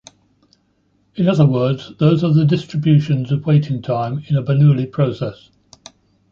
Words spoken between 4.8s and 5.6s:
process.